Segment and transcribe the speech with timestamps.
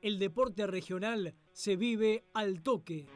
[0.00, 3.06] El deporte regional se vive al toque.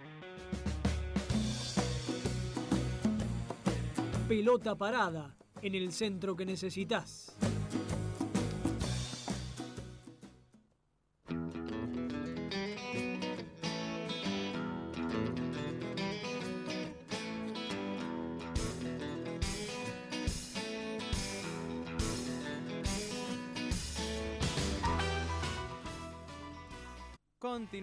[4.29, 7.37] Pelota parada en el centro que necesitas.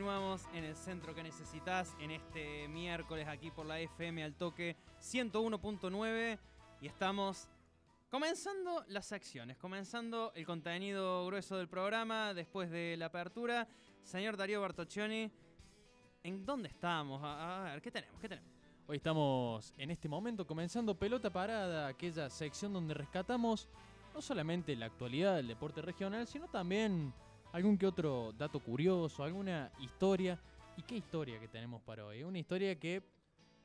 [0.10, 4.76] Continuamos en el centro que necesitas en este miércoles aquí por la FM al toque
[5.00, 6.40] 101.9
[6.82, 7.48] y estamos
[8.10, 13.68] comenzando las secciones, comenzando el contenido grueso del programa después de la apertura.
[14.02, 15.32] Señor Darío Bartoccioni,
[16.24, 17.22] ¿en dónde estamos?
[17.24, 18.20] A, ver, ¿qué tenemos?
[18.20, 18.52] ¿Qué tenemos?
[18.88, 23.70] Hoy estamos en este momento comenzando Pelota Parada, aquella sección donde rescatamos
[24.16, 27.14] no solamente la actualidad del deporte regional, sino también
[27.52, 30.40] algún que otro dato curioso, alguna historia.
[30.78, 32.24] ¿Y qué historia que tenemos para hoy?
[32.24, 33.04] Una historia que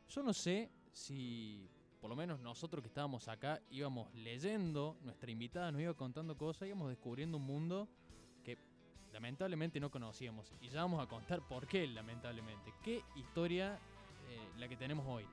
[0.08, 1.68] yo no sé si
[2.00, 6.68] por lo menos nosotros que estábamos acá íbamos leyendo, nuestra invitada nos iba contando cosas,
[6.68, 7.88] íbamos descubriendo un mundo
[8.44, 8.58] que
[9.12, 10.52] lamentablemente no conocíamos.
[10.60, 12.74] Y ya vamos a contar por qué, lamentablemente.
[12.82, 13.78] ¿Qué historia
[14.28, 15.24] eh, la que tenemos hoy?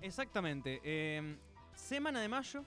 [0.00, 0.80] Exactamente.
[0.84, 1.36] Eh,
[1.74, 2.64] semana de mayo,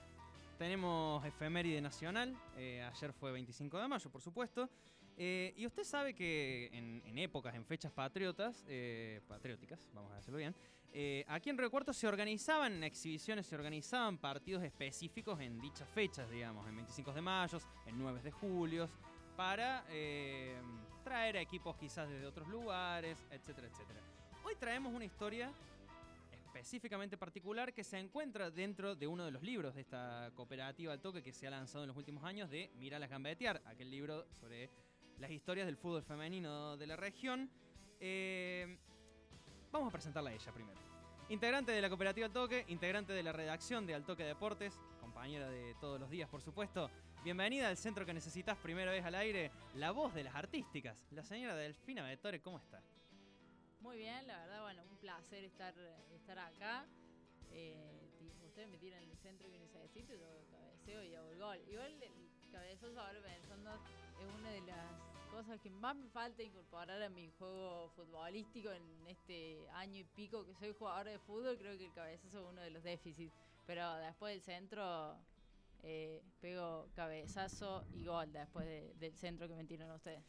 [0.58, 2.36] tenemos efeméride nacional.
[2.58, 4.70] Eh, ayer fue 25 de mayo, por supuesto.
[5.18, 10.38] Eh, y usted sabe que en, épocas, en fechas patriotas, eh, patrióticas, vamos a decirlo
[10.38, 10.54] bien,
[11.28, 16.76] aquí en Río se organizaban exhibiciones, se organizaban partidos específicos en dichas fechas, digamos, en
[16.76, 18.90] 25 de mayo, en 9 de julio,
[19.36, 19.84] para
[21.04, 24.00] traer a equipos quizás desde otros lugares, etcétera, etcétera.
[24.44, 25.52] Hoy traemos una historia
[26.56, 31.02] específicamente particular que se encuentra dentro de uno de los libros de esta cooperativa al
[31.02, 34.70] toque que se ha lanzado en los últimos años de las Gambetear, aquel libro sobre
[35.20, 37.50] las historias del fútbol femenino de la región.
[38.00, 38.78] Eh,
[39.70, 40.80] vamos a presentarla a ella primero.
[41.28, 45.50] Integrante de la cooperativa Al Toque, integrante de la redacción de Al Toque Deportes, compañera
[45.50, 46.90] de todos los días, por supuesto.
[47.22, 51.24] Bienvenida al centro que necesitas primera vez al aire, la voz de las artísticas, la
[51.24, 52.82] señora Delfina Vetore, ¿cómo está?
[53.86, 55.72] Muy bien, la verdad, bueno, un placer estar,
[56.12, 56.88] estar acá.
[57.52, 58.02] Eh,
[58.44, 61.62] ustedes me tiran el centro que necesito, yo cabeceo y hago el gol.
[61.70, 63.76] Igual el cabezazo ahora pensando
[64.20, 64.92] es una de las
[65.30, 70.44] cosas que más me falta incorporar a mi juego futbolístico en este año y pico
[70.44, 71.56] que soy jugador de fútbol.
[71.56, 73.36] Creo que el cabezazo es uno de los déficits.
[73.68, 75.16] Pero después del centro
[75.84, 78.66] eh, pego cabezazo y gol después
[79.00, 80.24] del centro que me tiran ustedes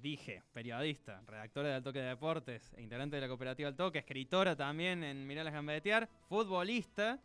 [0.00, 4.56] dije, periodista, redactora de Al Toque de Deportes, integrante de la cooperativa Al Toque, escritora
[4.56, 7.20] también en Mirá las Gambetear, futbolista,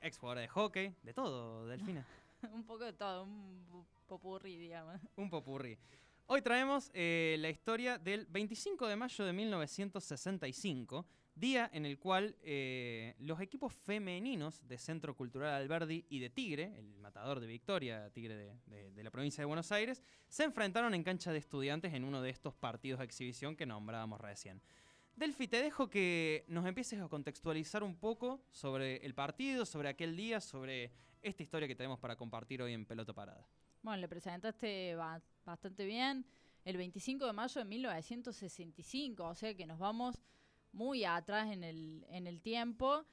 [0.00, 2.06] ex jugadora de hockey, de todo, Delfina.
[2.52, 5.00] un poco de todo, un popurrí, digamos.
[5.16, 5.78] Un popurrí.
[6.26, 12.36] Hoy traemos eh, la historia del 25 de mayo de 1965, día en el cual
[12.42, 18.10] eh, los equipos femeninos de Centro Cultural Alberdi y de Tigre, el matador de Victoria,
[18.10, 22.22] Tigre de, la provincia de Buenos Aires, se enfrentaron en cancha de estudiantes en uno
[22.22, 24.62] de estos partidos de exhibición que nombrábamos recién.
[25.16, 30.16] Delfi, te dejo que nos empieces a contextualizar un poco sobre el partido, sobre aquel
[30.16, 30.90] día, sobre
[31.22, 33.46] esta historia que tenemos para compartir hoy en Pelota Parada.
[33.82, 34.96] Bueno, le presentaste
[35.44, 36.24] bastante bien.
[36.64, 40.22] El 25 de mayo de 1965, o sea que nos vamos
[40.74, 43.04] muy atrás en el, en el tiempo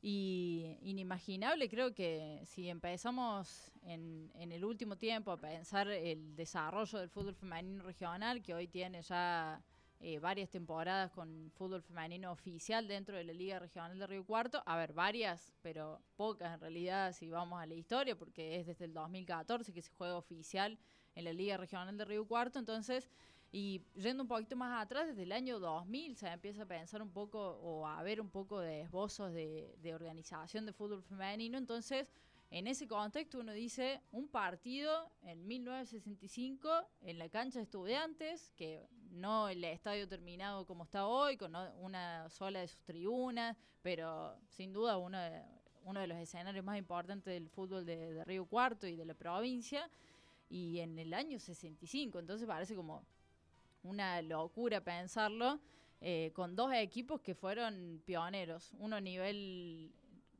[0.00, 6.98] y inimaginable creo que si empezamos en, en, el último tiempo a pensar el desarrollo
[6.98, 9.62] del fútbol femenino regional que hoy tiene ya
[10.04, 14.60] eh, varias temporadas con fútbol femenino oficial dentro de la Liga Regional de Río Cuarto.
[14.66, 18.86] A ver, varias, pero pocas en realidad si vamos a la historia, porque es desde
[18.86, 20.76] el 2014 que se juega oficial
[21.14, 22.58] en la Liga Regional de Río Cuarto.
[22.58, 23.08] Entonces,
[23.52, 27.10] y yendo un poquito más atrás, desde el año 2000 se empieza a pensar un
[27.10, 31.58] poco o a ver un poco de esbozos de, de organización de fútbol femenino.
[31.58, 32.10] Entonces,
[32.50, 36.70] en ese contexto uno dice un partido en 1965
[37.00, 42.28] en la cancha de estudiantes, que no el estadio terminado como está hoy, con una
[42.30, 45.42] sola de sus tribunas, pero sin duda uno de,
[45.84, 49.90] uno de los escenarios más importantes del fútbol de, Río Cuarto y de la provincia,
[50.48, 53.02] y en el año 65, entonces parece como
[53.82, 55.60] una locura pensarlo,
[56.00, 59.92] eh, con dos equipos que fueron pioneros, uno a nivel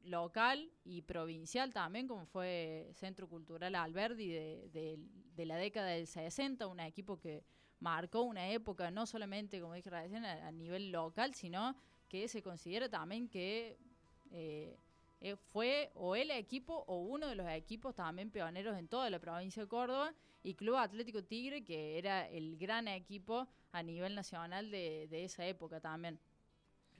[0.05, 4.99] local y provincial también, como fue Centro Cultural Alberdi de,
[5.37, 7.44] de, la década del 60, un equipo que
[7.81, 11.77] marcó una época no solamente, como dije recién, a, nivel local, sino
[12.09, 13.79] que se considera también que
[14.31, 14.77] eh,
[15.21, 19.19] eh, fue o el equipo o uno de los equipos también pioneros en toda la
[19.19, 24.71] provincia de Córdoba y Club Atlético Tigre, que era el gran equipo a nivel nacional
[24.71, 26.19] de, de esa época también.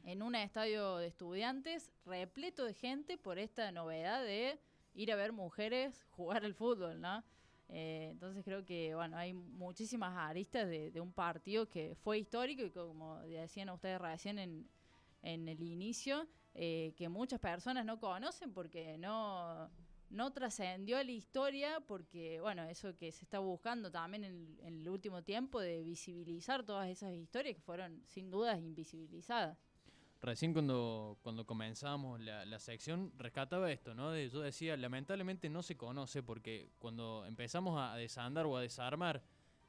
[0.05, 4.59] En un estadio de estudiantes repleto de gente por esta novedad de
[4.95, 7.23] ir a ver mujeres jugar al fútbol, ¿no?
[7.69, 12.71] Eh, entonces creo que bueno hay muchísimas aristas de, un partido que fue histórico y
[12.71, 14.69] como decían ustedes recién en,
[15.23, 19.71] en el inicio, eh, que muchas personas no conocen porque no,
[20.13, 25.23] no trascendió la historia, porque bueno, eso que se está buscando también en, el último
[25.23, 29.59] tiempo de visibilizar todas esas historias que fueron sin dudas invisibilizadas.
[30.21, 34.13] Recién cuando, cuando comenzamos la, la sección rescataba esto, ¿no?
[34.13, 39.23] De, yo decía, lamentablemente no se conoce porque cuando empezamos a desandar o a desarmar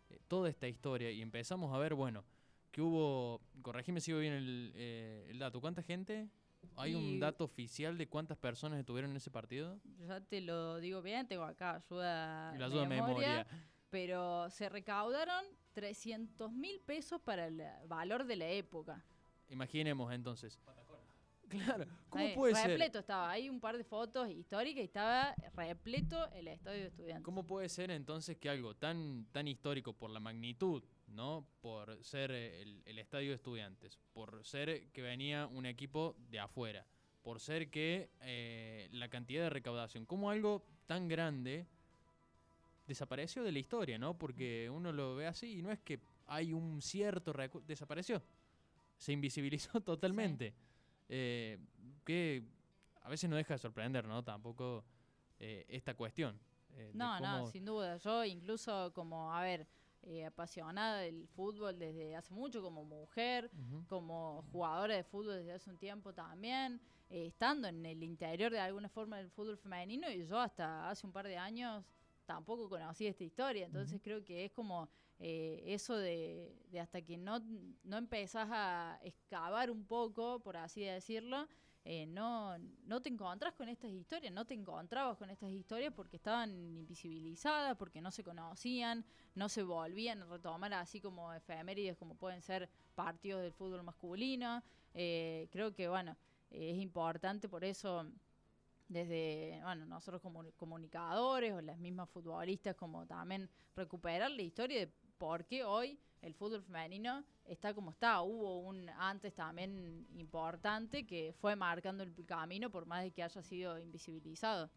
[0.10, 2.24] eh, toda esta historia y empezamos a ver, bueno,
[2.72, 6.30] que hubo, corregime si bien el, eh, el dato, ¿cuánta gente?
[6.76, 9.80] ¿Hay Y- un dato oficial de cuántas personas estuvieron en ese partido?
[10.08, 13.48] Ya te lo digo bien, tengo acá ayuda, La ayuda de memoria.
[13.90, 19.04] pero se recaudaron 300 mil pesos para el valor de la época.
[19.50, 20.60] Imaginemos entonces.
[21.50, 22.70] Claro, ¿cómo Ahí, puede ser?
[22.72, 27.24] repleto estaba, hay un par de fotos históricas y estaba repleto el estadio de estudiantes.
[27.24, 30.82] ¿Cómo puede ser entonces que algo tan, tan histórico por la magnitud,
[31.14, 31.46] ¿no?
[31.62, 36.40] Por ser eh, el, el estadio de estudiantes, por ser que venía un equipo de
[36.40, 36.86] afuera,
[37.24, 41.66] por ser que eh, la cantidad de recaudación, como algo tan grande
[42.88, 44.18] desapareció de la historia, ¿no?
[44.18, 48.22] Porque uno lo ve así y no es que hay un cierto recu- desapareció,
[48.98, 50.54] se invisibilizó totalmente.
[51.10, 51.58] Eh,
[52.06, 52.44] que
[53.02, 54.24] a veces no deja de sorprender, ¿no?
[54.24, 54.84] Tampoco
[55.40, 56.38] eh, esta cuestión.
[56.94, 57.98] No, no, sin duda.
[57.98, 59.68] Yo incluso como, a ver,
[60.06, 63.50] eh, apasionada del fútbol desde hace mucho, como mujer,
[63.88, 68.60] como jugadora de fútbol desde hace un tiempo también, eh, estando en el interior de
[68.60, 71.86] alguna forma del fútbol femenino y yo hasta hace un par de años
[72.26, 74.90] tampoco conocí esta historia, entonces creo que es como
[75.20, 77.40] eh, eso de, de hasta que no,
[77.84, 81.48] no empezás a excavar un poco, por así decirlo,
[81.86, 86.16] eh, no, no te encontrás con estas historias, no te encontrabas con estas historias porque
[86.16, 89.04] estaban invisibilizadas, porque no se conocían,
[89.36, 94.64] no se volvían a retomar así como efemérides como pueden ser partidos del fútbol masculino.
[94.94, 96.16] Eh, creo que, bueno,
[96.50, 98.06] es importante por eso
[98.88, 104.94] desde, bueno, nosotros como comunicadores o las mismas futbolistas como también recuperar la historia de
[105.18, 108.22] por qué hoy el fútbol femenino está como está.
[108.22, 113.42] Hubo un antes también importante que fue marcando el camino por más de que haya
[113.44, 114.70] sido invisibilizado.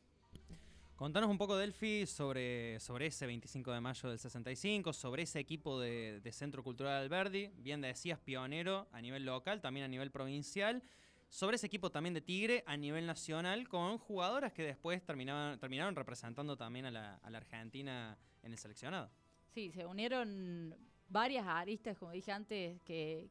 [0.97, 5.79] Contanos un poco, Delphi, sobre, sobre ese 25 de mayo del 65, sobre ese equipo
[5.79, 10.83] de, de Centro Cultural Alberdi, bien decías, pionero a nivel local, también a nivel provincial,
[11.29, 15.95] sobre ese equipo también de Tigre a nivel nacional, con jugadoras que después terminaban, terminaron
[15.95, 19.11] representando también a la, a la Argentina en el seleccionado.
[19.53, 20.75] Sí, se unieron
[21.09, 23.29] varias aristas, como dije antes, que,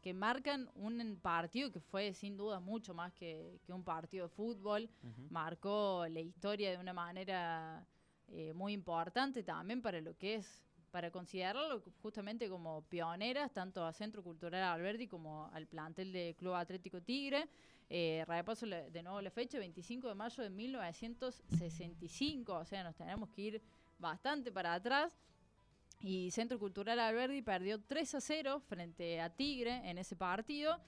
[0.00, 4.34] que marcan un partido que fue sin duda mucho más que, que un partido de
[4.34, 4.88] fútbol.
[5.30, 7.86] Marcó la historia de una manera
[8.28, 13.92] eh, muy importante también para lo que es, para considerarlo justamente como pioneras, tanto a
[13.92, 17.48] Centro Cultural Alberdi como al plantel de Club Atlético Tigre.
[17.90, 23.28] Eh, repaso de nuevo la fecha, 25 de mayo de 1965, o sea, nos tenemos
[23.30, 23.62] que ir
[23.98, 25.18] bastante para atrás.
[26.06, 30.78] Y Centro Cultural Alberdi perdió 3 a 0 frente a Tigre en ese partido.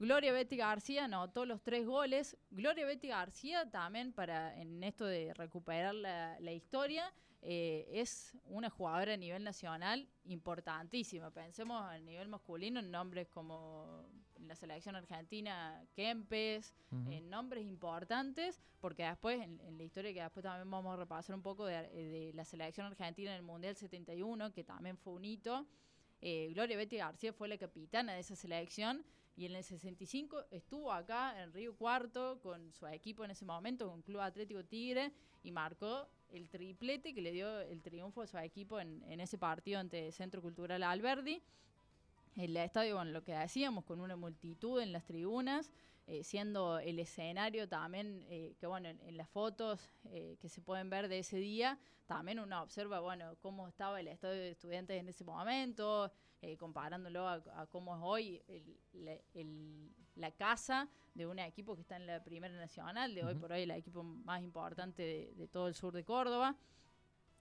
[0.00, 2.36] Gloria Betty García anotó los tres goles.
[2.50, 9.14] Gloria Betty García también para en esto de recuperar la, historia eh, es una jugadora
[9.14, 11.30] a nivel nacional importantísima.
[11.30, 14.04] Pensemos a nivel masculino en nombres como
[14.50, 16.74] la selección argentina, Kempes,
[17.08, 21.36] en nombres importantes, porque después, en, en la historia que después también vamos a repasar
[21.36, 25.24] un poco de, de la selección argentina en el Mundial 71, que también fue un
[25.24, 25.66] hito,
[26.20, 29.04] eh, Gloria Betty García fue la capitana de esa selección
[29.36, 33.88] y en el 65 estuvo acá en Río Cuarto con su equipo en ese momento,
[33.88, 35.12] con Club Atlético Tigre,
[35.44, 39.38] y marcó el triplete que le dio el triunfo a su equipo en, en ese
[39.38, 41.40] partido ante Centro Cultural Alberdi.
[42.40, 45.70] El estadio, bueno, lo que decíamos, con una multitud en las tribunas,
[46.06, 50.60] eh, siendo el escenario también, eh, que bueno, en, en las fotos eh, que se
[50.62, 54.98] pueden ver de ese día, también uno observa, bueno, cómo estaba el estadio de estudiantes
[54.98, 56.10] en ese momento,
[56.58, 61.82] comparándolo a, a cómo es hoy el- la, el- la casa de un equipo que
[61.82, 65.46] está en la Primera Nacional, de hoy por hoy el equipo más importante de, de
[65.48, 66.56] todo el sur de Córdoba.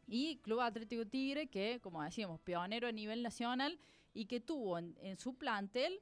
[0.08, 3.80] Y Club Atlético Tigre, que, como decíamos, pionero a nivel nacional
[4.14, 6.02] y que tuvo en, en su plantel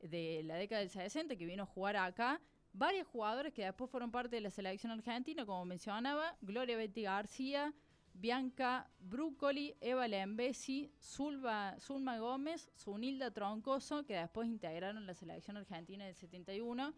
[0.00, 2.40] de la década del 60, que vino a jugar acá,
[2.72, 7.74] varios jugadores que después fueron parte de la selección argentina, como mencionaba, Gloria Betty García,
[8.14, 16.04] Bianca Bruccoli, Eva Lembesi, Zulma, Zulma Gómez, Zunilda Troncoso, que después integraron la selección argentina
[16.04, 16.94] del 71,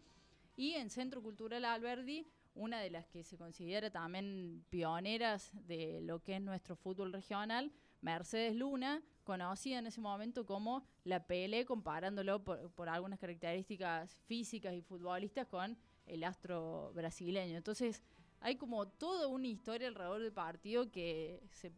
[0.55, 6.21] y en Centro Cultural Alberdi, una de las que se considera también pioneras de lo
[6.21, 12.43] que es nuestro fútbol regional, Mercedes Luna, conocida en ese momento como la Pele, comparándolo
[12.43, 17.57] por, por algunas características físicas y futbolistas con el astro brasileño.
[17.57, 18.01] Entonces,
[18.39, 21.71] hay como toda una historia alrededor del partido que se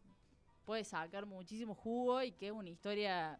[0.64, 3.38] puede sacar muchísimo jugo y que es una historia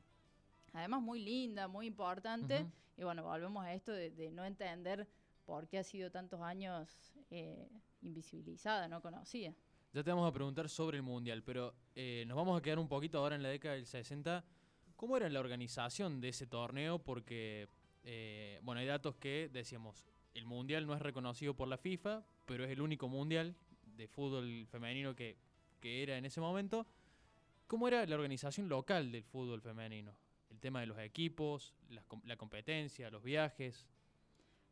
[0.73, 2.67] además muy linda, muy importante.
[2.97, 5.09] Y bueno, volvemos a esto de, de no entender
[5.45, 6.89] por qué ha sido tantos años
[7.31, 7.69] eh,
[8.03, 9.55] invisibilizada, no conocida.
[9.95, 12.89] Ya te vamos a preguntar sobre el Mundial, pero eh, nos vamos a quedar un
[12.89, 14.45] poquito ahora en la década del 60.
[14.97, 16.99] ¿Cómo era la organización de ese torneo?
[16.99, 17.69] Porque,
[18.03, 22.65] eh, bueno, hay datos que decíamos, el Mundial no es reconocido por la FIFA, pero
[22.65, 25.37] es el único Mundial de fútbol femenino que,
[25.81, 26.87] que era en ese momento.
[27.69, 30.13] ¿Cómo era la organización local del fútbol femenino?
[30.51, 31.73] El tema de los equipos,
[32.09, 33.87] com- la competencia, los viajes.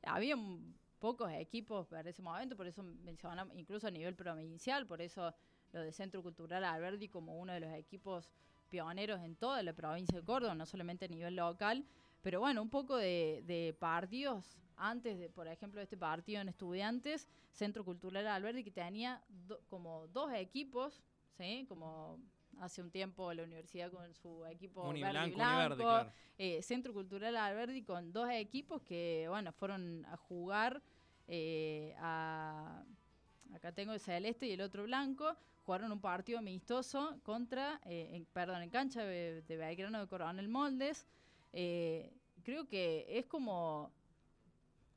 [0.02, 5.00] Había m- pocos equipos para ese momento, por eso mencionamos, incluso a nivel provincial, por
[5.02, 5.34] eso
[5.72, 8.30] lo de Centro Cultural Alberdi como uno de los equipos
[8.70, 11.84] pioneros en toda la provincia de Córdoba, no solamente a nivel local,
[12.22, 17.26] pero bueno, un poco de, de partidos antes de, por ejemplo, este partido en estudiantes,
[17.50, 21.02] Centro Cultural Alberdi que tenía do- como dos equipos,
[21.36, 21.66] ¿sí?
[21.68, 22.20] Como
[22.60, 26.12] hace un tiempo la universidad con su equipo verde y Uniblanco, blanco, univerde, claro.
[26.38, 30.80] eh, Centro Cultural Alberdi con dos equipos que, bueno, fueron a jugar
[31.28, 31.94] eh.
[33.54, 35.36] Acá tengo el celeste y el otro blanco.
[35.64, 40.48] Jugaron un partido amistoso contra, eh, en- perdón, en cancha de, de Belgrano de Coronel
[40.48, 41.06] Moldes.
[41.52, 42.12] Eh,
[42.42, 43.92] creo que es como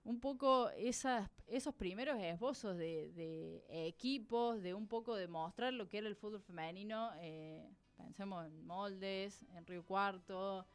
[0.04, 5.98] un poco esos primeros esbozos de, de equipos, de un poco de mostrar lo que
[6.00, 7.12] era el fútbol femenino.
[7.20, 7.68] eh,
[7.98, 10.66] pensemos en Moldes, en Río Cuarto.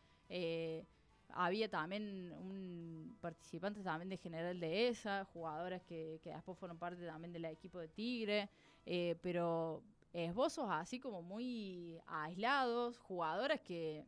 [1.30, 6.78] Eh, había también un participante también de General de ESA, jugadoras que, que después fueron
[6.78, 8.48] parte también del equipo de Tigre,
[8.86, 9.82] eh, pero
[10.12, 14.04] esbozos así como muy aislados, jugadoras que,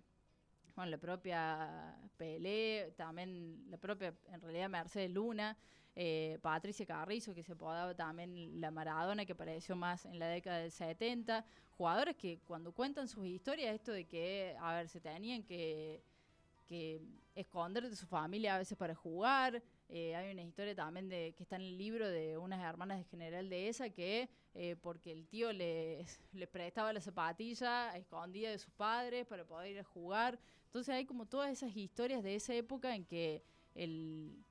[0.74, 5.56] bueno, la propia Pelé, también la propia, en realidad, Mercedes Luna,
[5.94, 10.58] eh, Patricia Carrizo, que se apodaba también la Maradona, que apareció más en la década
[10.58, 11.44] del 70,
[11.76, 16.02] jugadores que cuando cuentan sus historias, esto de que, a ver, se tenían que,
[16.72, 17.02] que
[17.34, 21.42] esconder de su familia a veces para jugar, eh, hay una historia también de que
[21.42, 25.26] está en el libro de unas hermanas de General de esa que eh, porque el
[25.26, 30.38] tío les, les prestaba la zapatilla escondida de sus padres para poder ir a jugar.
[30.64, 33.42] Entonces hay como todas esas historias de esa época en que
[33.74, 34.42] el,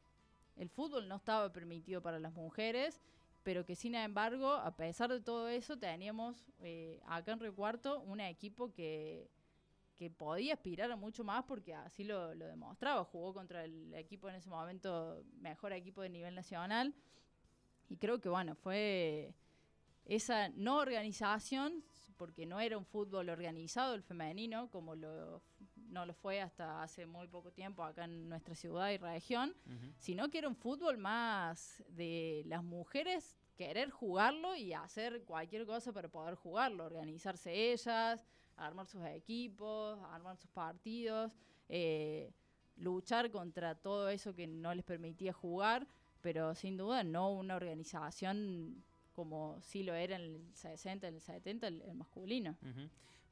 [0.58, 3.02] el fútbol no estaba permitido para las mujeres,
[3.42, 8.00] pero que sin embargo, a pesar de todo eso, teníamos eh, acá en Río Cuarto
[8.02, 9.28] un equipo que,
[10.02, 13.04] que podía aspirar a mucho más porque así lo, lo demostraba.
[13.04, 16.92] Jugó contra el equipo en ese momento, mejor equipo de nivel nacional.
[17.88, 19.36] Y creo que bueno, fue
[20.06, 21.84] esa no organización,
[22.18, 25.44] porque no era un fútbol organizado el femenino, como lo,
[25.76, 29.94] no lo fue hasta hace muy poco tiempo acá en nuestra ciudad y región, Ujú.
[30.00, 35.94] sino que era un fútbol más de las mujeres querer jugarlo y hacer cualquier cosa
[35.94, 38.26] para poder jugarlo, organizarse ellas,
[38.58, 41.32] armar sus equipos, armar sus partidos,
[41.70, 42.32] eh,
[42.78, 45.88] luchar contra todo eso que no les permitía jugar,
[46.22, 51.22] pero sin duda no una organización como sí lo era en el 60, en el
[51.22, 52.58] 70, el, el masculino.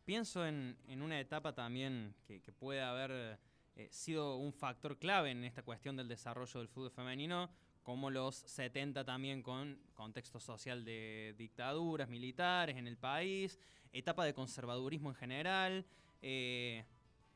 [0.06, 3.40] Pienso en, en una etapa también que, que puede haber
[3.76, 7.50] eh, sido un factor clave en esta cuestión del desarrollo del fútbol femenino,
[7.82, 13.58] como los 70 también con contexto social de dictaduras militares en el país,
[13.94, 15.86] etapa de conservadurismo en general.
[16.22, 16.84] eh,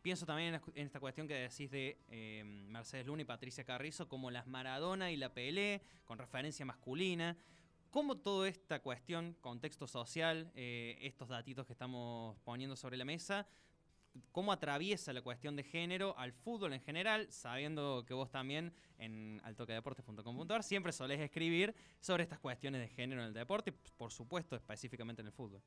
[0.03, 4.29] pienso también en, esta cuestión que decís de eh, Mercedes Luna y Patricia Carrizo, como
[4.29, 7.37] las Maradona y la Pelé, con referencia masculina.
[7.89, 13.47] ¿Cómo toda esta cuestión, contexto social, eh, estos datitos que estamos poniendo sobre la mesa,
[14.31, 19.39] cómo atraviesa la cuestión de género al fútbol en general, sabiendo que vos también en
[19.43, 25.21] altoquedeportes.com.ar siempre solés escribir sobre estas cuestiones de género en el deporte, por supuesto, específicamente
[25.21, 25.61] en el fútbol?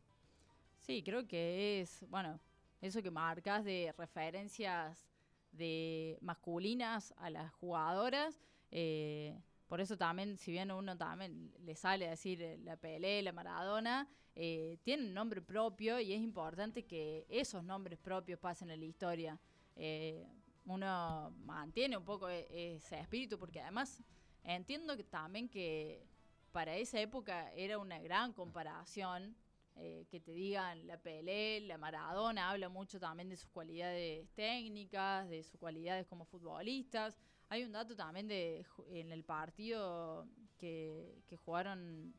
[0.87, 2.39] Sí, creo que es, bueno,
[2.81, 5.09] eso que marcas de referencias
[5.51, 8.41] de masculinas a las jugadoras.
[8.71, 9.37] eh,
[9.69, 13.33] por eso también, si bien uno también le sale a decir eh, la Pelé, la
[13.33, 18.87] Maradona, eh, tienen nombre propio y es importante que esos nombres propios pasen en la
[18.87, 19.41] historia.
[19.75, 20.25] Eh,
[20.67, 24.01] uno mantiene un poco e- ese espíritu porque además
[24.45, 26.07] entiendo también que
[26.53, 29.35] para esa época era una gran comparación
[29.79, 35.29] eh, que te digan la Pelé, la Maradona, habla mucho también de sus cualidades técnicas,
[35.29, 37.17] de sus cualidades como futbolistas.
[37.51, 40.27] Hay un dato también de en el partido
[40.59, 42.15] que, que jugaron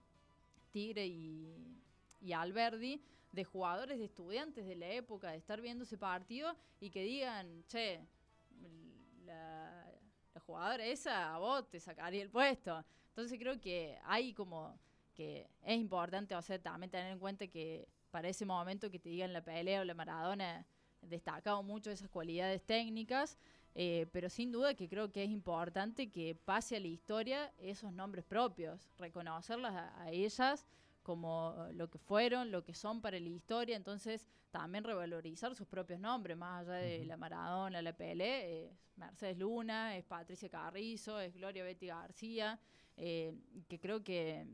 [0.71, 1.81] Tigre y,
[2.21, 6.89] y Alberdi, de jugadores de estudiantes de la época, de estar viendo ese partido y
[6.91, 7.99] que digan, che,
[9.25, 9.91] la,
[10.33, 12.85] la jugadora esa a vos te sacaría el puesto.
[13.09, 14.77] Entonces creo que hay como
[15.17, 19.09] que es importante, o sea, también tener en cuenta que para ese momento que te
[19.09, 20.65] digan la pelea o la Maradona,
[21.01, 23.37] destacado mucho esas cualidades técnicas,
[23.73, 27.91] eh, pero sin duda que creo que es importante que pase a la historia esos
[27.91, 30.67] nombres propios, reconocerlas a, a ellas
[31.01, 35.99] como lo que fueron, lo que son para la historia, entonces también revalorizar sus propios
[35.99, 41.33] nombres, más allá de la Maradona, la Pelé, es Mercedes Luna, es Patricia Carrizo, es
[41.33, 42.59] Gloria Betty García,
[42.97, 43.33] eh,
[43.67, 44.47] que creo que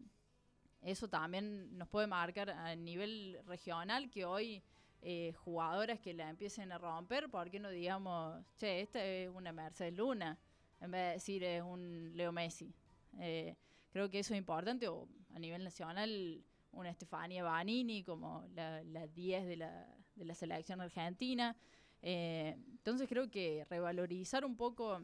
[0.83, 4.61] eso también nos puede marcar a nivel regional que hoy
[5.01, 9.51] eh, jugadoras que la empiecen a romper, ¿por qué no digamos, che, esta es una
[9.51, 10.37] Mercedes Luna,
[10.79, 12.73] en vez de decir es un Leo Messi?
[13.19, 13.55] Eh,
[13.91, 19.45] creo que eso es importante, a nivel nacional, una Estefania Banini como la, la 10
[19.45, 21.55] de la, de la selección argentina.
[22.01, 25.01] Eh, entonces creo que revalorizar un poco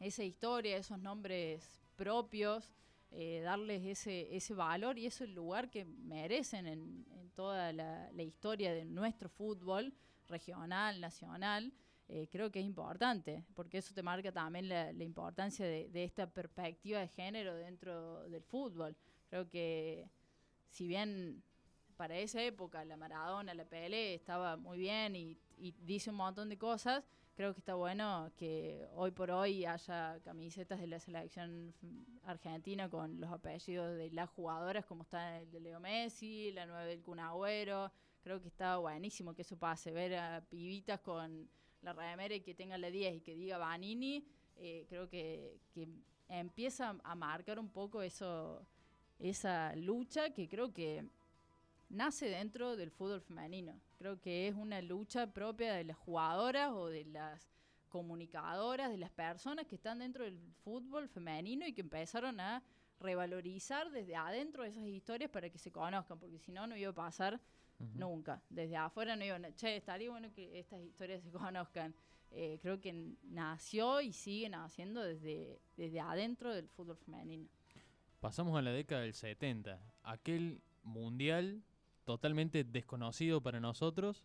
[0.00, 2.70] esa historia, esos nombres propios,
[3.12, 8.72] eh, darles ese, ese valor y ese lugar que merecen en, en toda la, historia
[8.72, 9.92] de nuestro fútbol
[10.28, 11.72] regional, nacional,
[12.08, 16.28] eh, creo que es importante, porque eso te marca también la, la importancia de, esta
[16.28, 18.96] perspectiva de género dentro del fútbol.
[19.28, 20.08] Creo que
[20.68, 21.42] si bien
[21.96, 25.36] para esa época la Maradona, la Pelé estaba muy bien y
[25.82, 27.04] dice un montón de cosas,
[27.40, 31.72] creo que está bueno que hoy por hoy haya camisetas de la selección
[32.24, 36.84] argentina con los apellidos de las jugadoras, como está el de Leo Messi, la nueva
[36.84, 37.90] del Kun Agüero.
[38.22, 41.48] Creo que está buenísimo que eso pase, ver a pibitas con
[41.80, 44.22] la remera y que tenga la 10 y que diga Vanini,
[44.56, 45.88] eh, creo que, que
[46.28, 48.66] empieza a marcar un poco eso,
[49.18, 51.06] esa lucha que creo que
[51.88, 53.80] nace dentro del fútbol femenino.
[54.00, 57.52] Creo que es una lucha propia de las jugadoras o de las
[57.90, 62.62] comunicadoras, de las personas que están dentro del fútbol femenino y que empezaron a
[62.98, 66.94] revalorizar desde adentro esas historias para que se conozcan, porque si no, no iba a
[66.94, 67.38] pasar
[67.94, 68.42] nunca.
[68.48, 71.94] Desde afuera no iban a, che, estaría bueno que estas historias se conozcan.
[72.30, 77.50] Eh, creo que nació y sigue naciendo desde, desde adentro del fútbol femenino.
[78.18, 81.62] Pasamos a la década del 70, aquel mundial
[82.14, 84.24] totalmente desconocido para nosotros,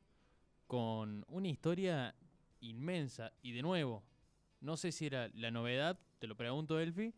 [0.67, 2.15] con una historia
[2.61, 3.31] inmensa.
[3.43, 4.03] Y de nuevo,
[4.61, 7.13] no sé si era la novedad, te lo pregunto, Elfi,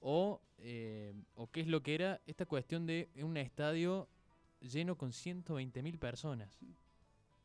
[0.00, 4.08] o, eh, o qué es lo que era esta cuestión de un estadio
[4.60, 6.58] lleno con 120.000 personas.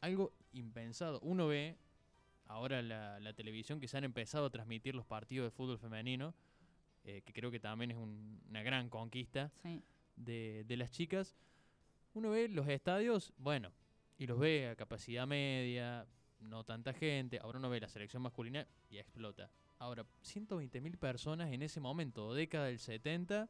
[0.02, 1.20] Algo impensado.
[1.22, 1.76] Uno ve
[2.46, 6.34] ahora la, la televisión que se han empezado a transmitir los partidos de fútbol femenino,
[7.04, 9.82] eh, que creo que también es un- una gran conquista Sí.
[10.16, 11.36] de, de las chicas.
[12.18, 13.72] Uno ve los estadios, bueno,
[14.18, 16.08] y los ve a capacidad media,
[16.40, 17.38] no tanta gente.
[17.38, 19.52] Ahora uno ve la selección masculina y explota.
[19.78, 23.48] Ahora, 120.000 personas en ese momento, década del 70,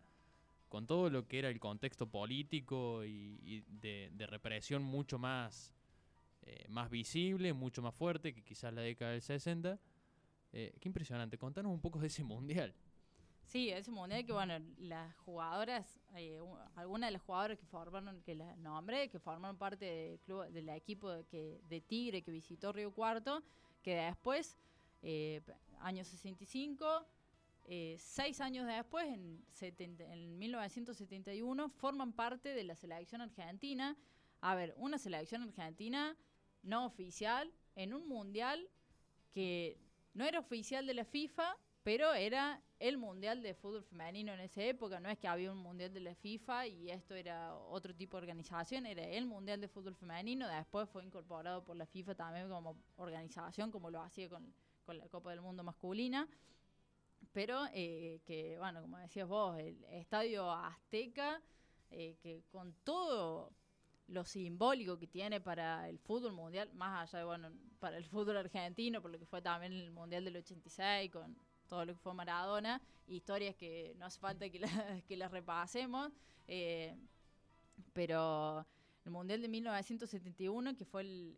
[0.67, 5.73] con todo lo que era el contexto político y, de represión mucho más,
[6.41, 9.79] eh, más visible, mucho más fuerte que quizás la década del 60.
[10.51, 11.37] Eh, qué impresionante.
[11.37, 12.73] Contanos un poco de ese mundial.
[13.47, 16.37] Sí, ese mundial que, bueno, las jugadoras, eh,
[16.75, 20.67] algunas de las jugadoras que formaron, que las nombré, que formaron parte del club, del
[20.67, 23.41] equipo de, que, de Tigre que visitó Río Cuarto,
[23.81, 24.57] que después,
[25.01, 25.41] eh,
[25.79, 27.07] año 65,
[27.69, 33.95] eh, seis años después, en, 70 en 1971, forman parte de la selección argentina.
[34.41, 36.17] A ver, una selección argentina
[36.63, 38.67] no oficial en un mundial
[39.31, 39.79] que
[40.13, 41.55] no era oficial de la FIFA,
[41.87, 44.99] pero era el mundial de fútbol femenino en esa época.
[44.99, 48.23] No es que había un mundial de la FIFA y esto era otro tipo de
[48.23, 50.49] organización, era el mundial de fútbol femenino.
[50.49, 54.53] Después fue incorporado por la FIFA también como organización, como lo hacía con,
[54.85, 56.27] con la Copa del Mundo masculina.
[57.31, 61.41] Pero eh, que, bueno, como decías vos, el estadio Azteca,
[61.89, 63.53] eh, que con todo
[64.07, 68.35] lo simbólico que tiene para el fútbol mundial, más allá de, bueno, para el fútbol
[68.35, 72.13] argentino, por lo que fue también el mundial del 86, con todo lo que fue
[72.13, 74.67] Maradona, historias que no hace falta que, la-
[75.09, 76.11] las repasemos,
[76.47, 76.95] eh,
[77.93, 78.65] pero
[79.05, 81.35] el mundial de 1971, que fue el,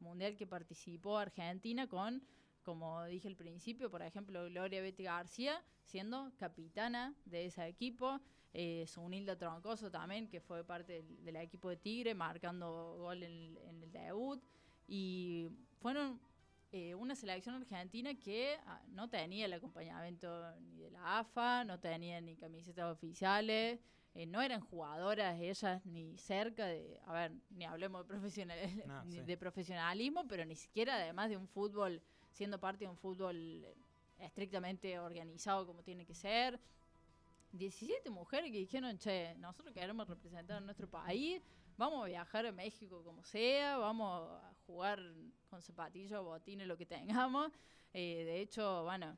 [0.00, 2.22] mundial que participó Argentina con
[2.62, 8.20] como dije al principio, por ejemplo, Gloria Betty García siendo capitana de ese equipo.
[8.52, 13.56] Eh, Sunilda Troncoso también, que fue parte del, del equipo de Tigre, marcando gol en,
[13.68, 14.42] en el debut.
[14.88, 16.18] Y fueron
[16.72, 20.28] eh, una selección argentina que ah, no tenía el acompañamiento
[20.60, 23.80] ni de la AFA, no tenía ni camisetas oficiales,
[24.14, 29.04] eh, no eran jugadoras ellas ni cerca de, a ver, ni hablemos de, profesional, No,
[29.04, 29.20] ni sí.
[29.22, 32.02] de profesionalismo, pero ni siquiera además de un fútbol,
[32.32, 33.64] siendo parte de un fútbol
[34.18, 36.58] estrictamente organizado como tiene que ser.
[37.52, 41.40] 17 mujeres que dijeron, che, nosotros queremos representar a nuestro país,
[41.76, 45.00] vamos a viajar a México como sea, vamos a jugar
[45.48, 47.50] con zapatillas, botines, lo que tengamos.
[47.92, 49.16] Eh, de hecho, bueno,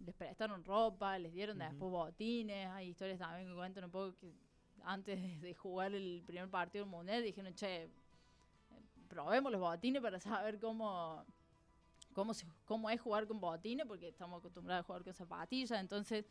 [0.00, 4.32] les prestaron ropa, les dieron después botines, hay historias también que cuentan un poco que
[4.84, 7.88] antes de- jugar el primer partido del mundial dijeron, che,
[9.08, 11.24] probemos los botines para saber cómo,
[12.14, 15.78] cómo, se- cómo es jugar con botines, porque estamos acostumbrados a jugar con zapatillas.
[15.80, 16.24] Entonces,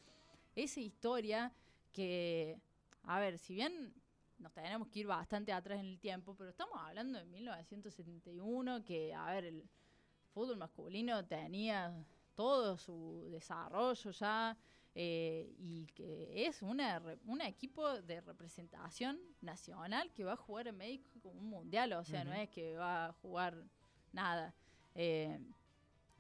[0.56, 1.52] esa historia
[1.94, 2.58] que,
[3.04, 3.94] a ver, si bien
[4.42, 9.14] nos tenemos que ir bastante atrás en el tiempo, pero estamos hablando de 1971, que,
[9.14, 9.70] a ver, el
[10.34, 11.94] fútbol masculino tenía
[12.36, 14.58] todo su desarrollo ya,
[14.94, 20.78] eh, y que es una, un equipo de representación nacional que va a jugar en
[20.78, 23.64] México como un mundial, o sea, no es que va a jugar
[24.12, 24.54] nada.
[24.96, 25.40] Eh,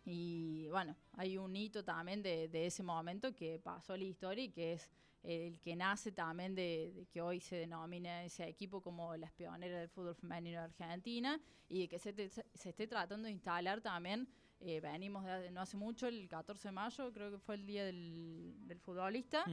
[0.05, 4.45] y bueno, hay un hito también de, de ese momento que pasó a la historia
[4.45, 4.89] y que es
[5.23, 9.79] el que nace también de, de que hoy se denomina ese equipo como las pioneras
[9.79, 13.81] del fútbol femenino de Argentina y de que se, te- se esté tratando de instalar
[13.81, 14.27] también,
[14.59, 17.85] eh, venimos de, no hace mucho, el 14 de mayo creo que fue el día
[17.85, 19.43] del, del futbolista,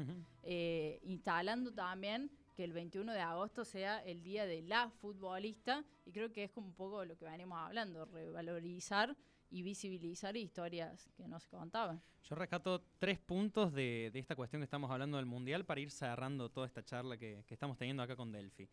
[0.43, 6.13] eh, instalando también que el 21 de agosto sea el día de la futbolista y
[6.13, 9.17] creo que es como un poco lo que venimos hablando, revalorizar
[9.51, 12.03] y visibilizar historias que no se contaban.
[12.29, 15.91] Yo rescato tres puntos de, de esta cuestión que estamos hablando del Mundial para ir
[15.91, 18.69] cerrando toda esta charla que, que estamos teniendo acá con Delphi.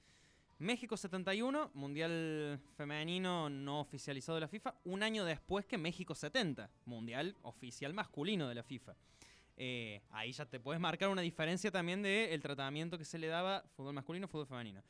[0.57, 6.69] México 71, Mundial femenino no oficializado de la FIFA, un año después que México 70,
[6.85, 8.95] Mundial oficial masculino de la FIFA.
[9.57, 13.63] Eh, ahí ya te puedes marcar una diferencia también del tratamiento que se le daba
[13.75, 14.81] fútbol masculino, fútbol femenino.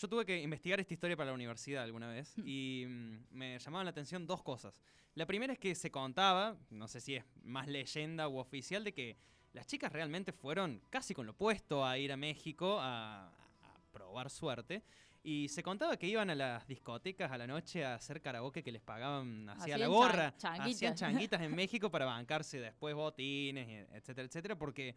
[0.00, 3.84] Yo tuve que investigar esta historia para la universidad alguna vez y mm, me llamaban
[3.84, 4.80] la atención dos cosas.
[5.14, 8.94] La primera es que se contaba, no sé si es más leyenda u oficial, de
[8.94, 9.16] que
[9.54, 14.30] las chicas realmente fueron casi con lo opuesto a ir a México a, a probar
[14.30, 14.84] suerte.
[15.24, 18.70] Y se contaba que iban a las discotecas a la noche a hacer karaoke que
[18.70, 20.34] les pagaban hacia la Hacían gorra.
[20.36, 20.76] chan- changuitas.
[20.76, 24.56] Hacían changuitas en México para bancarse después botines, y etcétera, etcétera.
[24.56, 24.94] Porque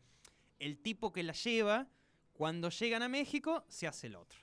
[0.60, 1.88] el tipo que la lleva,
[2.34, 4.40] cuando llegan a México, se hace el otro.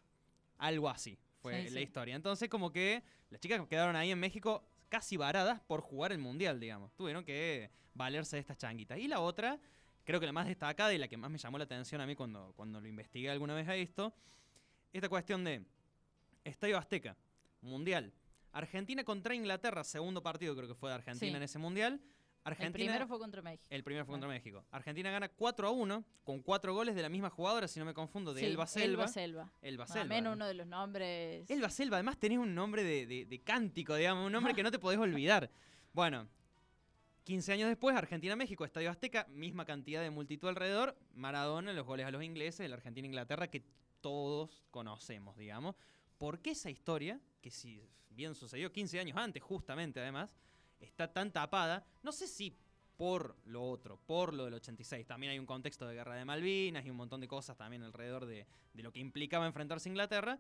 [0.59, 1.85] Algo así fue Sí, la sí.
[1.85, 2.15] historia.
[2.17, 6.59] Entonces, como que las chicas quedaron ahí en México casi varadas por jugar el mundial,
[6.61, 6.93] digamos.
[6.95, 8.99] Tuvieron que valerse de estas changuitas.
[8.99, 9.59] Y la otra,
[10.05, 12.15] creo que la más destacada y la que más me llamó la atención a mí
[12.15, 14.15] cuando, cuando lo investigué alguna vez a esto,
[14.93, 15.65] esta cuestión de
[16.45, 17.17] Estadio Azteca,
[17.61, 18.13] mundial.
[18.53, 21.37] Argentina contra Inglaterra, segundo partido creo que fue de Argentina Sí.
[21.37, 22.01] en ese mundial.
[22.49, 23.67] El Argentina, primero fue contra México.
[23.71, 24.65] el primero fue contra México.
[24.71, 27.95] Argentina gana 4 a 1 con cuatro goles de la misma jugadora, si no me
[27.95, 29.03] confundo, de Sí, Elba Selva.
[29.05, 29.53] Elba Selva.
[29.63, 30.09] Elba Más Selva.
[30.15, 31.51] menos uno de los nombres.
[31.51, 34.71] Elba Selva, además tenés un nombre de, de- de cántico, digamos, un nombre que no
[34.71, 35.51] te podés olvidar.
[35.95, 36.29] Bueno,
[37.25, 42.11] 15 años después, Argentina-México, Estadio Azteca, misma cantidad de multitud alrededor, Maradona, los goles a
[42.11, 43.65] los ingleses, el Argentina-Inglaterra que
[44.01, 45.75] todos conocemos, digamos.
[46.19, 50.35] ¿Por qué esa historia, que si bien sucedió 15 años antes, justamente además,
[50.81, 51.85] está tan tapada?
[52.03, 52.57] No sé si
[52.97, 55.07] por lo otro, por lo del 86.
[55.07, 58.27] También hay un contexto de guerra de Malvinas y un montón de cosas también alrededor
[58.27, 60.39] de, de lo que implicaba enfrentarse a Inglaterra.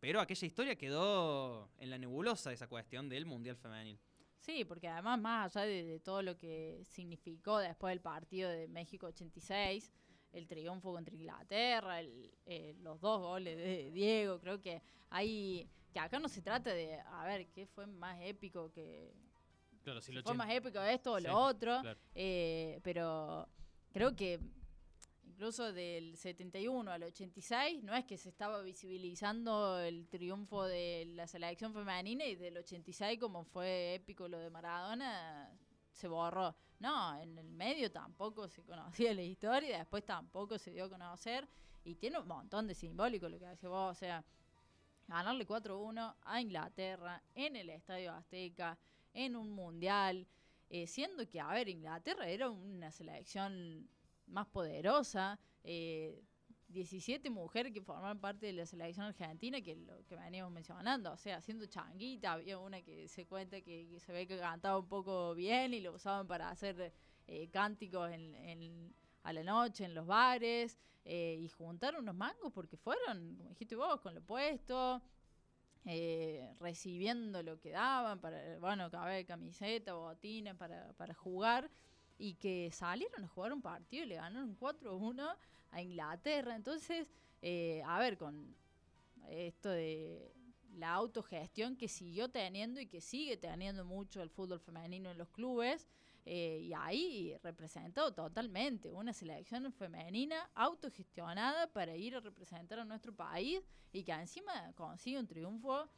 [0.00, 4.00] Pero aquella historia quedó en la nebulosa esa cuestión del Mundial Femenil.
[4.40, 9.08] Sí, porque además, más allá de, todo lo que significó después del partido de México
[9.08, 9.92] 86,
[10.32, 15.68] el triunfo contra Inglaterra, eh, los dos goles de Diego, creo que hay.
[15.92, 16.98] que acá no se trata de.
[16.98, 19.12] a ver, ¿qué fue más épico que.
[19.82, 21.80] Claro, si si lo fue más épico esto o Sí, lo otro?
[21.80, 21.98] claro.
[22.14, 23.48] eh, pero
[23.92, 24.38] creo que
[25.24, 31.26] incluso del 71 al 86 no es que se estaba visibilizando el triunfo de la
[31.26, 35.50] selección femenina y del 86 como fue épico lo de Maradona
[35.92, 36.54] se borró.
[36.78, 41.48] No, en el medio tampoco se conocía la historia, después tampoco se dio a conocer
[41.84, 44.22] y tiene un montón de simbólico lo que hace vos, o sea,
[45.08, 48.78] ganarle 4-1 a Inglaterra en el Estadio Azteca,
[49.14, 50.26] en un mundial,
[50.68, 53.88] eh, siendo que, a ver, Inglaterra era una selección
[54.26, 56.22] más poderosa, eh,
[56.68, 61.16] 17 mujeres que forman parte de la selección argentina, que lo que veníamos mencionando, o
[61.16, 65.34] sea, haciendo changuita, había una que se cuenta que, se ve que cantaba un poco
[65.34, 66.92] bien y lo usaban para hacer
[67.26, 72.52] eh, cánticos en, en- a la noche en los bares eh, y juntar unos mangos
[72.52, 75.02] porque fueron, como dijiste vos, con lo puesto,
[75.86, 81.70] eh, recibiendo lo que daban, para, bueno, cabeza, camiseta, botines para, para jugar,
[82.18, 85.36] y que salieron a jugar un partido y le ganaron 4-1
[85.70, 86.54] a Inglaterra.
[86.54, 88.54] Entonces, eh, a ver, con
[89.28, 90.32] esto de
[90.76, 95.28] la autogestión que siguió teniendo y que sigue teniendo mucho el fútbol femenino en los
[95.30, 95.86] clubes,
[96.26, 103.12] eh, y ahí representado totalmente una selección femenina autogestionada para ir a representar a nuestro
[103.12, 105.88] país y que encima consigue un triunfo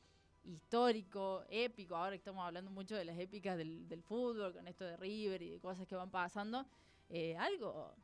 [0.44, 1.96] histórico, épico.
[1.96, 5.42] Ahora que estamos hablando mucho de las épicas del, del fútbol, con esto de River
[5.42, 6.66] y de cosas que van pasando,
[7.08, 7.94] eh, algo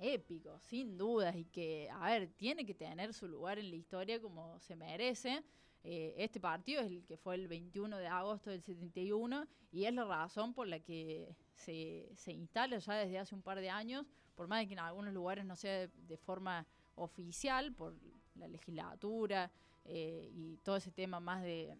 [0.00, 4.20] épico, sin dudas, y que, a ver, tiene que tener su lugar en la historia
[4.20, 5.42] como se merece.
[5.90, 9.94] Eh, este partido es el que fue el 21 de agosto del 71 y es
[9.94, 14.04] la razón por la que se, se instala ya desde hace un par de años,
[14.34, 17.94] por más de que en algunos lugares no sea de, de forma oficial, por
[18.34, 19.50] la legislatura
[19.84, 21.74] eh, y todo ese tema más de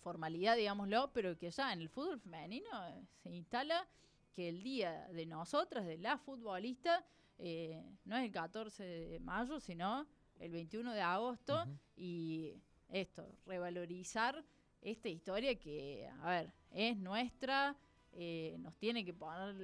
[0.00, 3.86] formalidad, digámoslo, pero que ya en el fútbol femenino eh, se instala
[4.32, 7.04] que el día de nosotras, de la futbolista,
[7.38, 10.06] eh, no es el 14 de mayo, sino
[10.38, 12.54] el 21 de agosto y
[12.92, 14.44] esto, revalorizar
[14.82, 17.76] esta historia que, a ver, es nuestra,
[18.12, 19.54] eh, nos tiene que poner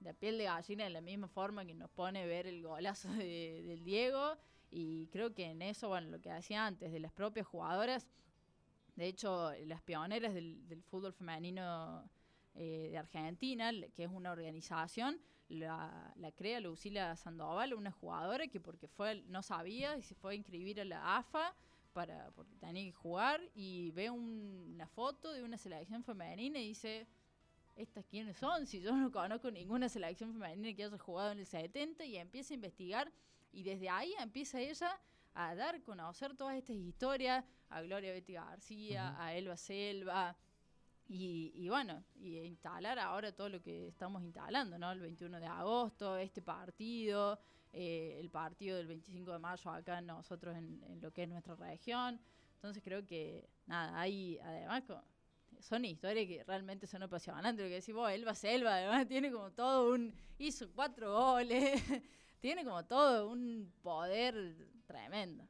[0.00, 3.62] la piel de gallina de la misma forma que nos pone ver el golazo de-
[3.66, 4.36] del Diego.
[4.70, 8.06] Y creo que en eso, bueno, lo que decía antes, de las propias jugadoras,
[8.96, 12.08] de hecho, las pioneras del, fútbol femenino
[12.54, 18.58] eh, de Argentina, que es una organización, la, la crea Lucila Sandoval, una jugadora que
[18.60, 21.54] porque fue no sabía y se fue a inscribir a la AFA
[21.96, 26.68] para porque tenía que jugar y ve un- una foto de una selección femenina y
[26.68, 27.06] dice,
[27.74, 28.66] ¿estas quiénes son?
[28.66, 32.52] Si yo no conozco ninguna selección femenina que haya jugado en el 70 y empieza
[32.52, 33.10] a investigar
[33.50, 35.00] y desde ahí empieza ella
[35.32, 40.36] a dar conocer todas estas historias a Gloria Betty García, a Elba Selva
[41.08, 44.90] y, y bueno, y instalar ahora todo lo que estamos instalando, ¿no?
[44.90, 47.38] El 21 de agosto, este partido,
[47.72, 52.20] eh, el partido del 25 de mayo acá nosotros en, lo que es nuestra región.
[52.54, 54.82] Entonces creo que, nada, hay además
[55.60, 57.64] son historias que realmente son apasionantes.
[57.64, 60.12] Lo que decís vos, Elba Selva, además tiene como todo un.
[60.38, 61.82] hizo cuatro goles,
[62.40, 65.46] tiene como todo un poder tremendo.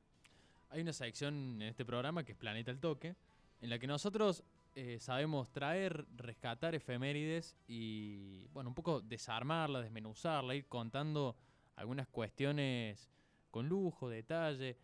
[0.70, 3.16] Hay una sección en este programa que es Planeta al Toque,
[3.60, 4.42] en la que nosotros
[4.76, 11.36] eh, sabemos traer, rescatar efemérides y, bueno, un poco desarmarla, desmenuzarla, ir contando
[11.76, 13.10] algunas cuestiones
[13.50, 14.76] con lujo, detalle.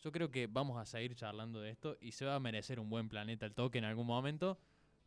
[0.00, 2.88] Yo creo que vamos a seguir charlando de esto y se va a merecer un
[2.90, 4.58] buen Planeta al Toque en algún momento,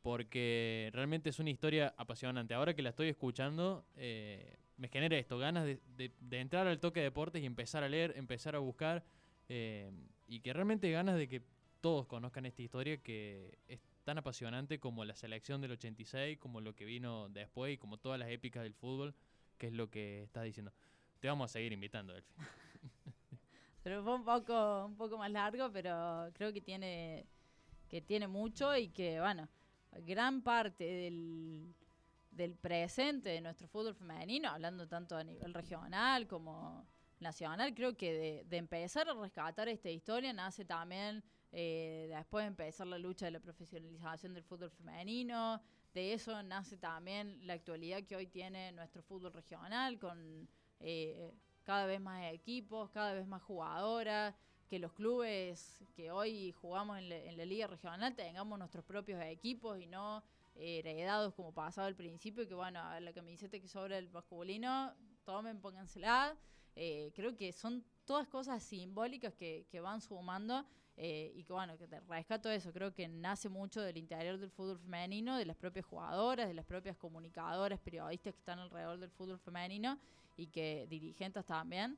[0.01, 2.53] porque realmente es una historia apasionante.
[2.53, 6.79] Ahora que la estoy escuchando, eh, me genera esto, ganas de, de- de entrar al
[6.79, 9.03] toque de deportes y empezar a leer, empezar a buscar,
[9.49, 9.91] eh,
[10.27, 11.43] y que realmente ganas de que
[11.81, 16.75] todos conozcan esta historia que es tan apasionante como la selección del 86, como lo
[16.75, 19.15] que vino después y como todas las épicas del fútbol,
[19.57, 20.73] que es lo que estás diciendo.
[21.19, 22.33] Te vamos a seguir invitando, Delphi.
[23.83, 27.25] Pero fue un poco, un poco más largo, pero creo que tiene,
[27.89, 29.49] que tiene mucho y que, bueno,
[30.05, 31.73] gran parte del,
[32.29, 36.85] del presente de nuestro fútbol femenino, hablando tanto a nivel regional como
[37.19, 42.47] nacional, creo que de, de empezar a rescatar esta historia nace también eh, después de
[42.47, 45.61] empezar la lucha de la profesionalización del fútbol femenino,
[45.93, 50.47] de eso nace también la actualidad que hoy tiene nuestro fútbol regional con
[50.79, 51.33] eh,
[51.63, 54.35] cada vez más equipos, cada vez más jugadoras,
[54.67, 59.21] que los clubes que hoy jugamos en la, en la liga regional tengamos nuestros propios
[59.21, 60.23] equipos y no
[60.55, 64.93] eh, heredados como pasaba al principio, que bueno, a la camiseta que sobra del masculino,
[65.23, 66.37] tomen, póngansela.
[66.75, 70.65] Eh, creo que son todas cosas simbólicas que, que van sumando
[71.03, 74.51] eh, y que bueno, que te rescato eso, creo que nace mucho del interior del
[74.51, 79.09] fútbol femenino, de las propias jugadoras, de las propias comunicadoras, periodistas que están alrededor del
[79.09, 79.97] fútbol femenino
[80.37, 81.97] y que dirigentes también.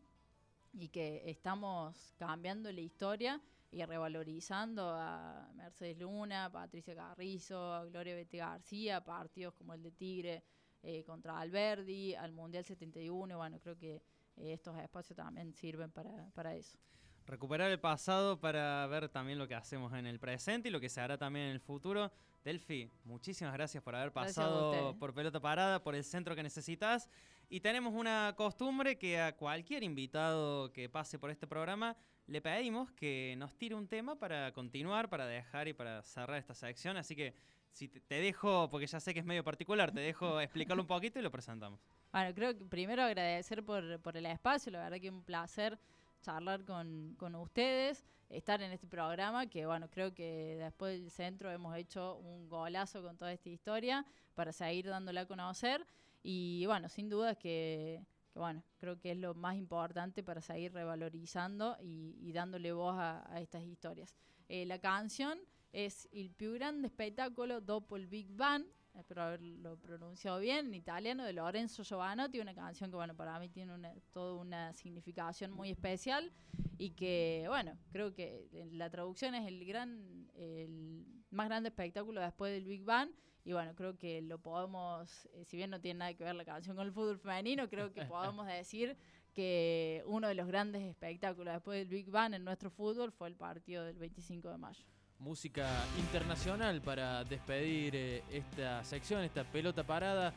[0.72, 8.16] Y que estamos cambiando la historia y revalorizando a Mercedes Luna, Patricia Carrizo, a Gloria
[8.16, 10.44] Betty García, partidos como el de Tigre
[10.82, 16.30] eh, contra Alberdi, al Mundial 71, bueno, creo que eh, estos espacios también sirven para,
[16.34, 16.78] para eso.
[17.26, 20.90] Recuperar el pasado para ver también lo que hacemos en el presente y lo que
[20.90, 22.12] se hará también en el futuro.
[22.44, 27.10] Delphi, muchísimas gracias por haber pasado por Pelota Parada, por el centro que necesitas.
[27.50, 31.96] Y tenemos una costumbre que a cualquier invitado que pase por este programa
[32.28, 36.54] le pedimos que nos tire un tema para continuar, para dejar y para cerrar esta
[36.54, 36.98] sección.
[36.98, 37.34] Así que
[37.72, 40.88] si te, te dejo, porque ya sé que es medio particular, te dejo explicarlo un
[40.88, 41.80] poquito y lo presentamos.
[42.12, 45.80] Bueno, creo que primero agradecer por, por el espacio, la verdad que un placer
[46.24, 51.52] charlar con, con ustedes, estar en este programa, que bueno, creo que después del centro
[51.52, 55.86] hemos hecho un golazo con toda esta historia para seguir dándola a conocer
[56.24, 60.74] y bueno, sin duda que, que bueno, creo que es lo más importante para seguir
[60.74, 64.16] revalorizando y, y dándole voz a, a estas historias.
[64.50, 65.38] Eh, la canción
[65.74, 71.26] es Il più grande spettacolo dopo il Big Bang, espero haberlo pronunciado bien, en italiano,
[71.26, 75.72] de Lorenzo Giovanotti, una canción que, bueno, para mí tiene una, toda una significación muy
[75.72, 76.32] especial
[76.78, 82.54] y que, bueno, creo que la traducción es el gran, el más grande espectáculo después
[82.54, 83.10] del Big Bang
[83.46, 86.46] y bueno, creo que lo podemos, eh, si bien no tiene nada que ver la
[86.46, 88.96] canción con el fútbol femenino, creo que podemos decir
[89.34, 93.36] que uno de los grandes espectáculos después del Big Bang en nuestro fútbol fue el
[93.36, 94.86] partido del 25 de mayo.
[95.24, 95.66] Música
[95.98, 100.34] internacional para despedir eh, esta sección, esta pelota parada.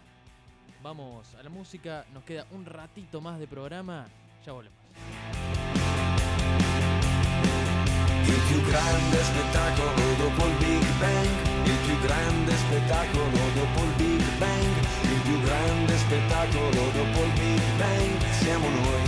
[0.80, 4.06] Vamos a la música, nos queda un ratito más de programa,
[4.44, 4.78] ya volvemos.
[8.26, 14.38] Il più grande spettacolo dopo il Big Bang, il più grande spettacolo dopo il Big
[14.38, 19.02] Bang, il più grande spettacolo dopo il Big Bang, siamo noi,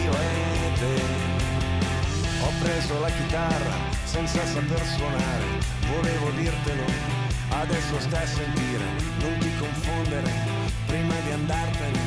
[0.00, 1.26] io e te.
[2.40, 5.44] Ho preso la chitarra senza saper suonare,
[5.92, 6.84] volevo dirtelo,
[7.50, 8.84] adesso stai a sentire,
[9.20, 10.32] non ti confondere,
[10.86, 12.00] prima di andartene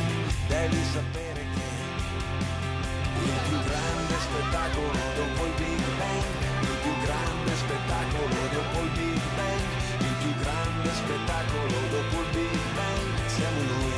[0.48, 1.68] devi sapere che
[3.22, 6.26] il più grande spettacolo dopo il Big Bang,
[6.62, 9.62] il più grande spettacolo dopo il Big Bang,
[10.02, 13.94] il più grande spettacolo dopo il Big Bang, siamo noi,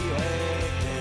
[0.00, 0.96] io e te.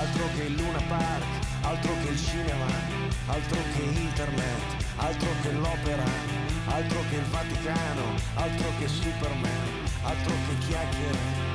[0.00, 6.04] Altro che il Luna Park, altro che il cinema, altro che internet, altro che l'opera,
[6.66, 9.68] altro che il Vaticano, altro che Superman,
[10.02, 11.54] altro che chiacchiere.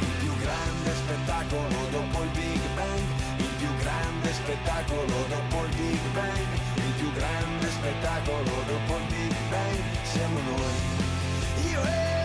[0.00, 3.04] Il più grande spettacolo dopo il Big Bang,
[3.38, 9.34] il più grande spettacolo dopo il Big Bang, il più grande spettacolo dopo il Big
[9.50, 11.70] Bang, siamo noi.
[11.70, 12.15] Io e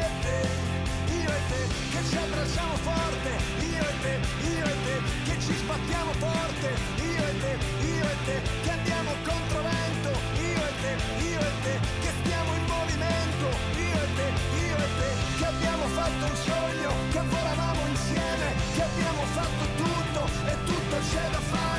[1.32, 3.30] e te, che ci abbracciamo forte,
[3.74, 4.14] io e te,
[4.56, 6.68] io e te, che ci sbattiamo forte,
[7.12, 7.52] io e te,
[7.86, 10.12] io e te, che andiamo contro vento,
[10.50, 10.92] io e te,
[11.32, 14.28] io e te, che stiamo in movimento, io e te,
[14.68, 20.22] io e te, che abbiamo fatto un sogno, che volavamo insieme, che abbiamo fatto tutto
[20.52, 21.71] e tutto c'è da fare,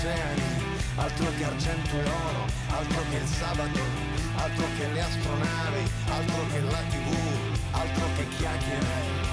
[0.00, 0.42] oceani,
[0.96, 3.80] altro che argento e oro, altro che il sabato,
[4.36, 7.08] altro che le astronavi, altro che la tv,
[7.72, 9.28] altro che chiacchiere.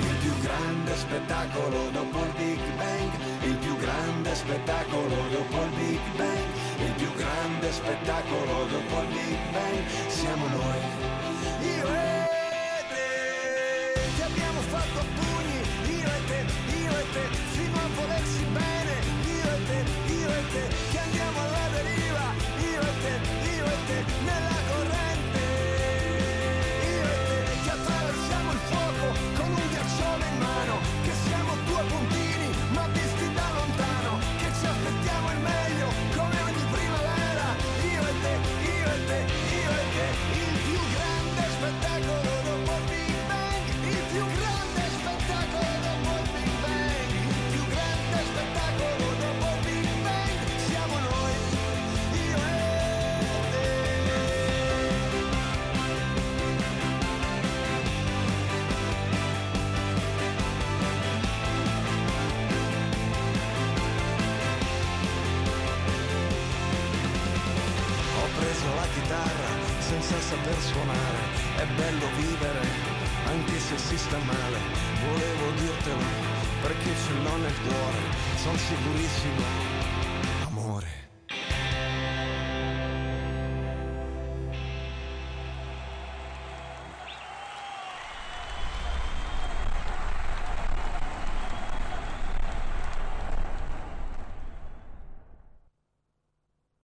[0.00, 3.10] Il più grande spettacolo dopo il Big Bang,
[3.42, 9.38] il più grande spettacolo dopo il Big Bang, il più grande spettacolo dopo il Big
[9.52, 10.80] Bang, siamo noi.
[11.76, 12.26] Io e
[12.88, 16.44] te, che abbiamo fatto pugni, io e te,
[16.82, 18.81] io e te, fino a volersi bene,
[20.52, 22.41] io e te, che andiamo alla deriva,